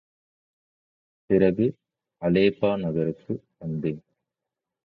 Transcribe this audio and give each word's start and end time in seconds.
பிறகு 1.29 1.65
அலெப்பா 2.21 2.75
நகருக்கு 2.75 3.33
வந்தேன். 3.59 4.01